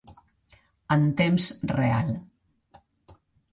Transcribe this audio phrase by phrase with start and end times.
[0.95, 2.11] En temps real.